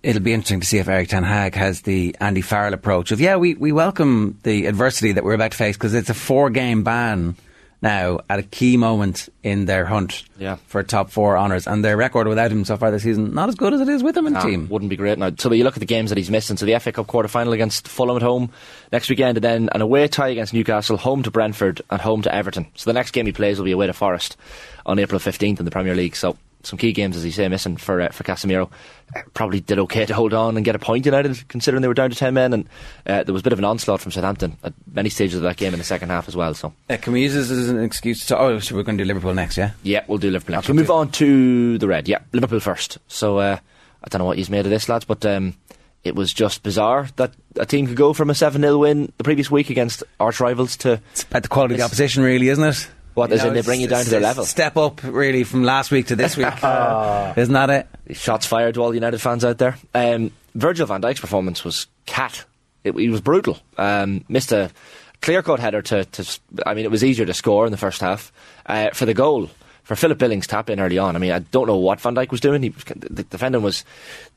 [0.02, 3.22] it'll be interesting to see if Eric Ten Hag has the Andy Farrell approach of
[3.22, 6.50] yeah, we, we welcome the adversity that we're about to face because it's a four
[6.50, 7.36] game ban
[7.84, 10.56] now at a key moment in their hunt Yeah.
[10.66, 13.56] for top four honours, and their record without him so far this season not as
[13.56, 14.68] good as it is with him in the Nah, team.
[14.70, 15.30] wouldn't be great now.
[15.38, 16.58] So you look at the games that he's missing.
[16.58, 18.50] So the FA Cup quarter final against Fulham at home
[18.92, 22.34] next weekend, and then an away tie against Newcastle, home to Brentford, and home to
[22.34, 22.66] Everton.
[22.76, 24.38] So the next game he plays will be away to Forest
[24.86, 26.16] on April fifteenth in the Premier League.
[26.16, 28.70] So some key games, as you say, missing for uh, for Casemiro.
[29.16, 31.94] Uh, probably did okay to hold on and get a point United, considering they were
[31.94, 32.70] down to ten men, and
[33.06, 35.58] uh, there was a bit of an onslaught from Southampton at many stages of that
[35.58, 36.54] game in the second half as well.
[36.54, 38.38] So Uh, can we use this as an excuse to?
[38.40, 39.72] Oh, so we're going to do Liverpool next, yeah?
[39.84, 40.68] yeah, we'll do Liverpool next.
[40.68, 42.08] We'll move on to the red.
[42.08, 42.98] Yeah, Liverpool first.
[43.08, 43.58] So uh,
[44.04, 45.56] I don't know what he's made of this, lads, but um,
[46.04, 49.24] it was just bizarre that a team could go from a 7 0 win the
[49.24, 51.00] previous week against arch rivals to.
[51.12, 52.90] It's about the quality of the opposition, really, isn't it?
[53.14, 54.46] What, in they bring you down to their level?
[54.46, 56.48] Step up, really, from last week to this week.
[57.38, 58.16] Isn't that it?
[58.16, 59.78] Shots fired to all United fans out there.
[59.94, 62.46] Um, Virgil van Dijk's performance was cat.
[62.84, 63.60] It, he was brutal.
[63.78, 64.72] Um, missed a
[65.22, 66.40] clear cut header to, to.
[66.66, 68.32] I mean, it was easier to score in the first half.
[68.66, 69.50] Uh, for the goal,
[69.84, 71.16] for Philip Billing's tap in early on.
[71.16, 72.64] I mean, I don't know what Van Dijk was doing.
[72.64, 73.86] He, the defending was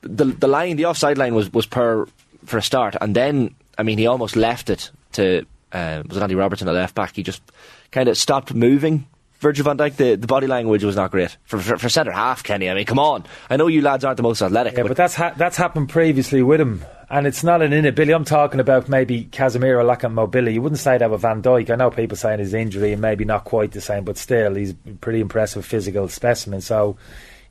[0.02, 2.06] the the line, the offside line was was per
[2.44, 6.22] for a start, and then I mean, he almost left it to uh, was it
[6.22, 7.14] Andy Robertson at left back.
[7.14, 7.42] He just
[7.90, 9.06] kind of stopped moving.
[9.38, 12.42] Virgil van Dijk, the, the body language was not great for, for, for centre half.
[12.42, 13.24] Kenny, I mean, come on.
[13.50, 16.42] I know you lads aren't the most athletic, Yeah, but that's ha- that's happened previously
[16.42, 18.12] with him, and it's not an inability.
[18.12, 20.54] I'm talking about maybe Casemiro lacking mobility.
[20.54, 21.68] You wouldn't say that with Van Dijk.
[21.68, 24.70] I know people saying his injury and maybe not quite the same, but still, he's
[24.70, 26.62] a pretty impressive physical specimen.
[26.62, 26.96] So,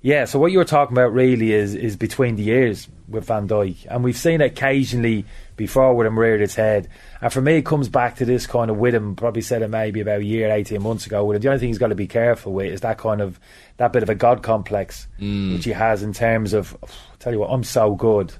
[0.02, 0.26] yeah.
[0.26, 3.86] So what you were talking about really is is between the ears with Van Dijk,
[3.90, 6.90] and we've seen it occasionally before with him reared its head.
[7.22, 9.16] And for me, it comes back to this kind of with him.
[9.16, 11.24] Probably said it maybe about a year, eighteen months ago.
[11.24, 13.40] With him, the only thing he's got to be careful with is that kind of
[13.78, 15.54] that bit of a god complex mm.
[15.54, 16.76] which he has in terms of.
[16.84, 16.88] I
[17.20, 18.34] tell you what, I'm so good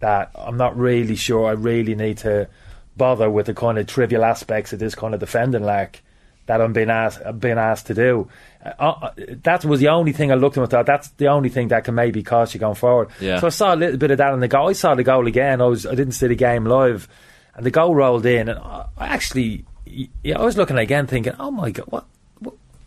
[0.00, 2.48] that I'm not really sure I really need to
[2.96, 6.02] bother with the kind of trivial aspects of this kind of defending like
[6.50, 8.28] that I'm being asked I'm being asked to do.
[8.64, 9.10] Uh, uh,
[9.44, 10.62] that was the only thing I looked at.
[10.62, 13.10] and thought that's the only thing that can maybe cost you going forward.
[13.20, 13.38] Yeah.
[13.38, 14.68] So I saw a little bit of that in the goal.
[14.68, 15.60] I saw the goal again.
[15.60, 17.08] I was I didn't see the game live,
[17.54, 21.34] and the goal rolled in, and I I actually yeah, I was looking again, thinking,
[21.38, 22.04] oh my god, what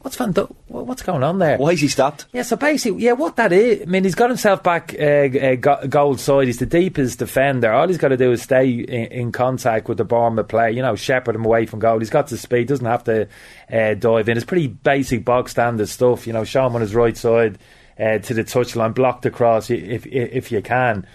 [0.03, 1.57] what's Van Dijk- what's going on there?
[1.57, 2.27] Why is he stopped?
[2.31, 5.55] Yeah, so basically, yeah, what that is, I mean, he's got himself back uh, uh,
[5.55, 6.47] go- goal side.
[6.47, 7.71] He's the deepest defender.
[7.73, 10.71] All he's got to do is stay in, in contact with the Bournemouth play.
[10.71, 11.99] You know, shepherd him away from goal.
[11.99, 12.67] He's got the speed.
[12.67, 13.27] Doesn't have to
[13.71, 14.37] uh, dive in.
[14.37, 16.27] It's pretty basic, bog standard stuff.
[16.27, 17.57] You know, show him on his right side
[17.99, 21.07] uh, to the touchline, block the cross if if, if you can.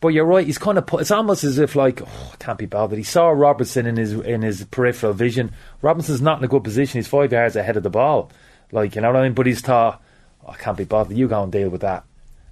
[0.00, 0.46] But you're right.
[0.46, 1.00] He's kind of put.
[1.00, 2.98] It's almost as if like, oh, can't be bothered.
[2.98, 5.52] He saw Robertson in his in his peripheral vision.
[5.80, 6.98] Robertson's not in a good position.
[6.98, 8.30] He's five yards ahead of the ball.
[8.70, 9.34] Like you know what I mean.
[9.34, 10.02] But he's thought,
[10.46, 11.16] oh, I can't be bothered.
[11.16, 12.04] You go and deal with that.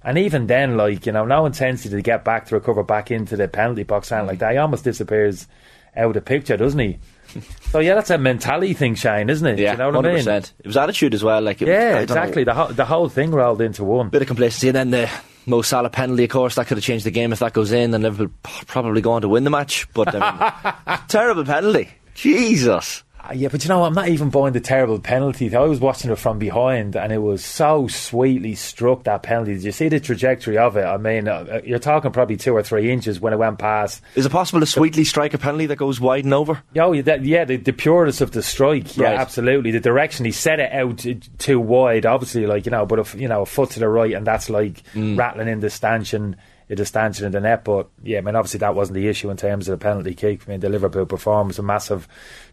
[0.03, 3.37] And even then, like you know, no intensity to get back to recover back into
[3.37, 4.39] the penalty box and like mm.
[4.39, 4.51] that.
[4.53, 5.47] He almost disappears
[5.95, 6.97] out of the picture, doesn't he?
[7.69, 9.59] so yeah, that's a mentality thing, Shane, isn't it?
[9.59, 10.25] Yeah, you know what I mean?
[10.25, 10.51] 100%.
[10.59, 11.41] It was attitude as well.
[11.41, 12.43] Like it Yeah, don't know, exactly.
[12.43, 14.09] The, ho- the whole thing rolled into one.
[14.09, 15.09] bit of complacency, and then the
[15.45, 17.93] Mo Salah penalty, of course, that could have changed the game if that goes in,
[17.93, 18.33] and Liverpool
[18.67, 19.87] probably go on to win the match.
[19.93, 21.89] But I mean, terrible penalty.
[22.15, 23.03] Jesus.
[23.23, 25.53] Uh, Yeah, but you know, I'm not even buying the terrible penalty.
[25.55, 29.53] I was watching it from behind, and it was so sweetly struck that penalty.
[29.53, 30.83] Did you see the trajectory of it?
[30.83, 34.01] I mean, uh, you're talking probably two or three inches when it went past.
[34.15, 36.61] Is it possible to sweetly strike a penalty that goes wide and over?
[36.77, 38.97] Oh, yeah, that, yeah the, the pureness of the strike.
[38.97, 39.19] Yeah, Right.
[39.19, 39.71] absolutely.
[39.71, 41.05] The direction he set it out
[41.37, 44.13] too wide, obviously, like you know, but if you know a foot to the right,
[44.13, 45.17] and that's like Mm.
[45.17, 46.35] rattling in the stanchion,
[46.75, 47.63] the stanchion in the net.
[47.63, 50.41] But yeah, I mean, obviously that wasn't the issue in terms of the penalty kick.
[50.47, 52.07] I mean, the Liverpool performance a massive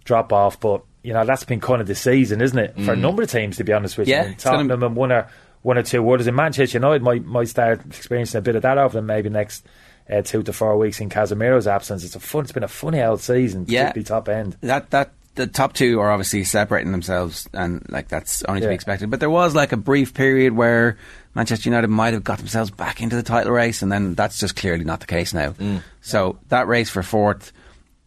[0.04, 2.96] drop off, but you know that's been kind of the season, isn't it, for a
[2.96, 3.56] number of teams?
[3.58, 5.28] To be honest with you, Yeah, I mean, it's gonna- Tottenham and one or
[5.62, 8.78] one or two others in Manchester United might might start experiencing a bit of that
[8.78, 9.66] over them maybe next.
[10.10, 12.02] Uh, two to four weeks in Casemiro's absence.
[12.02, 12.42] It's a fun.
[12.42, 13.92] It's been a funny old season, Yeah.
[13.92, 14.56] top end.
[14.60, 18.70] that that the top two are obviously separating themselves, and like that's only to Yeah.
[18.70, 19.10] be expected.
[19.10, 20.96] But there was like a brief period where
[21.34, 24.56] Manchester United might have got themselves back into the title race, and then that's just
[24.56, 25.54] clearly not the case now.
[26.00, 27.52] So that race for fourth,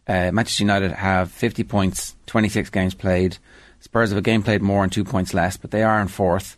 [0.08, 3.38] uh, Manchester United have fifty points, twenty six games played.
[3.80, 6.56] Spurs have a game played more and two points less, but they are in fourth.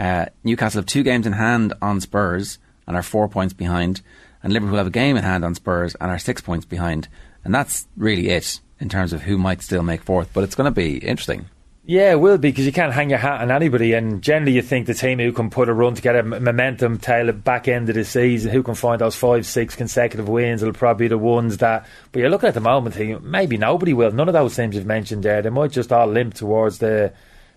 [0.00, 4.00] Uh, Newcastle have two games in hand on Spurs and are four points behind,
[4.42, 7.08] and Liverpool have a game in hand on Spurs and are six points behind.
[7.44, 10.30] And that's really it in terms of who might still make fourth.
[10.34, 11.46] But it's going to be interesting.
[11.84, 14.62] Yeah, it will be because you can't hang your hat on anybody, and generally you
[14.62, 17.88] think the team who can put a run together, m- momentum, tail at back end
[17.88, 21.18] of the season, who can find those five, six consecutive wins, will probably be the
[21.18, 21.84] ones that.
[22.12, 24.12] But you're looking at the moment, thinking maybe nobody will.
[24.12, 27.12] None of those teams you've mentioned there, they might just all limp towards the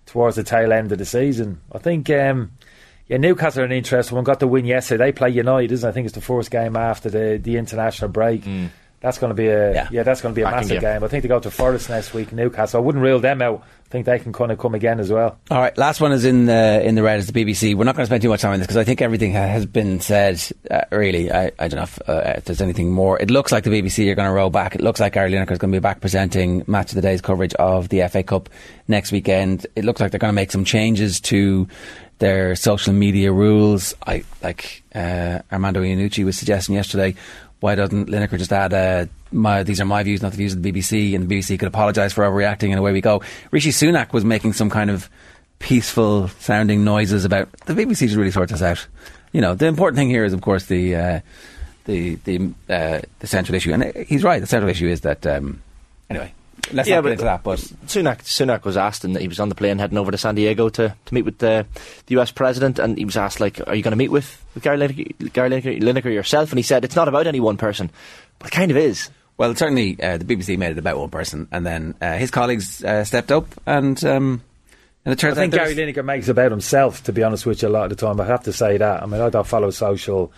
[0.07, 1.61] towards the tail end of the season.
[1.71, 2.09] I think.
[2.09, 2.51] Um,
[3.07, 4.23] yeah, Newcastle are an interesting one.
[4.23, 5.05] Got the win yesterday.
[5.05, 5.91] They play United, isn't it?
[5.91, 8.43] I think it's the first game after the, the international break.
[9.01, 9.88] That's going to be a yeah.
[9.91, 10.03] Yeah.
[10.03, 10.81] that's going to be a massive game.
[10.81, 11.03] game.
[11.03, 12.31] I think they go to Forest next week.
[12.31, 12.81] Newcastle.
[12.81, 13.63] I wouldn't rule them out.
[13.86, 15.38] I think they can kind of come again as well.
[15.51, 17.75] All right, last one is in the in the red is the BBC.
[17.75, 19.67] We're not going to spend too much time on this because I think everything has
[19.67, 20.41] been said.
[20.69, 23.21] Uh, really, I, I don't know if, uh, if there's anything more.
[23.21, 24.73] It looks like the BBC are going to roll back.
[24.73, 27.21] It looks like Gary Lineker is going to be back presenting match of the day's
[27.21, 28.49] coverage of the FA Cup
[28.88, 29.67] next weekend.
[29.75, 31.67] It looks like they're going to make some changes to
[32.19, 33.93] their social media rules.
[34.05, 37.15] I like uh, Armando Iannucci was suggesting yesterday.
[37.65, 40.62] Why doesn't Lineker just add uh, my, these are my views, not the views of
[40.62, 43.23] the BBC, and the BBC could apologise for overreacting, and away we go.
[43.49, 45.10] Rishi Sunak was making some kind of
[45.58, 48.86] peaceful sounding noises about the BBC should really sort this out.
[49.32, 51.19] You know, the important thing here is, of course, the uh,
[51.86, 54.39] the the uh, the central issue, and uh, he's right.
[54.39, 55.63] The central issue is that um,
[56.08, 56.36] anyway.
[56.73, 59.39] Let's Yeah, not get but- into that, but Sunak, Sunak was asked, and he was
[59.39, 61.65] on the plane heading over to San Diego to, to meet with the,
[62.08, 64.63] the US president, and he was asked, like, are you going to meet with, with
[64.63, 66.51] Gary, Lineker, Gary Lineker, Lineker yourself?
[66.51, 67.91] And he said, it's not about any one person,
[68.39, 69.10] but it kind of is.
[69.38, 72.84] Well, certainly uh, the BBC made it about one person, and then uh, his colleagues
[72.84, 74.41] uh, stepped up, and um,
[75.04, 77.45] and it turns I think out Gary there's- Lineker makes about himself, to be honest
[77.45, 78.19] with you, a lot of the time.
[78.21, 79.04] I have to say that.
[79.04, 80.32] I mean, I don't follow social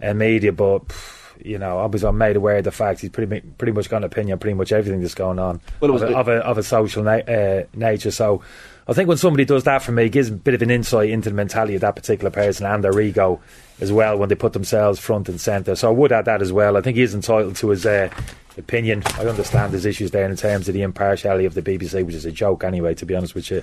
[0.00, 3.40] uh, media, but pff, you know, obviously I'm made aware of the fact he's pretty
[3.58, 6.02] pretty much got an opinion on pretty much everything that's going on Well, it was
[6.02, 8.10] of, a, of, a, of a social na- uh, nature.
[8.10, 8.42] So
[8.88, 11.10] I think when somebody does that for me, it gives a bit of an insight
[11.10, 13.40] into the mentality of that particular person and their ego
[13.80, 15.74] as well when they put themselves front and centre.
[15.74, 16.76] So I would add that as well.
[16.76, 18.08] I think he's entitled to his uh,
[18.56, 19.02] opinion.
[19.16, 22.24] I understand there's issues there in terms of the impartiality of the BBC, which is
[22.24, 23.62] a joke anyway, to be honest with you,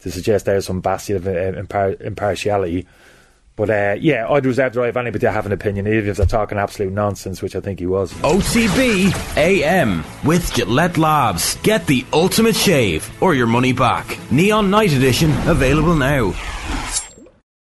[0.00, 2.86] to suggest there's some bastion of uh, impar- impartiality.
[3.56, 6.16] But uh, yeah, I'd reserve the right of anybody to have an opinion, even if
[6.16, 8.12] they're talking absolute nonsense, which I think he was.
[8.14, 11.56] OTB AM with Gillette Labs.
[11.62, 14.18] Get the ultimate shave or your money back.
[14.32, 16.32] Neon Night Edition available now.